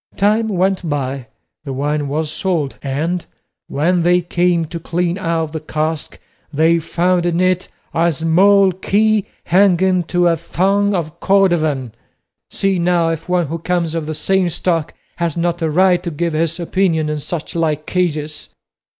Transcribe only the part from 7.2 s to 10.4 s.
in it a small key hanging to a